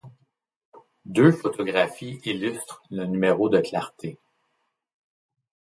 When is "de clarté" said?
3.49-4.17